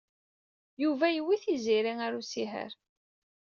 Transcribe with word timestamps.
Yuba 0.83 1.05
yewwi 1.09 1.35
Tiziri 1.43 1.93
ɣer 1.99 2.11
usihar. 2.19 2.71